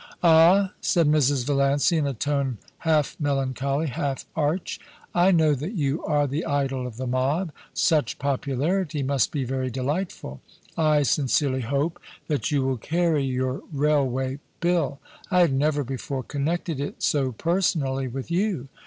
* 0.17 0.23
Ah!' 0.23 0.71
said 0.81 1.05
Mrs. 1.05 1.45
Valiancy 1.45 1.95
in 1.95 2.07
a 2.07 2.13
tone 2.15 2.57
half 2.79 3.15
melancholy, 3.19 3.85
half 3.85 4.25
arch, 4.35 4.79
* 4.99 5.13
I 5.13 5.29
know 5.29 5.53
that 5.53 5.75
you 5.75 6.03
are 6.05 6.25
the 6.25 6.43
idol 6.43 6.87
of 6.87 6.97
the 6.97 7.05
mob; 7.05 7.51
such 7.75 8.17
popu 8.17 8.57
larity 8.57 9.05
must 9.05 9.31
be 9.31 9.43
very 9.43 9.69
delightful 9.69 10.41
I 10.75 11.03
sincerely 11.03 11.61
hope 11.61 11.99
that 12.29 12.49
you 12.49 12.63
will 12.65 12.77
carry 12.77 13.23
your 13.25 13.61
Railway 13.71 14.39
Bill 14.59 14.99
I 15.29 15.41
had 15.41 15.53
never 15.53 15.83
before 15.83 16.23
connected 16.23 16.79
it 16.79 17.03
so 17.03 17.33
personally 17.33 18.07
with 18.07 18.31
you. 18.31 18.69